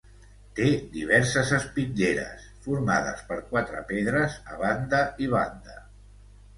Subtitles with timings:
[0.59, 5.83] Té diverses espitlleres, formades per quatre pedres a banda i banda.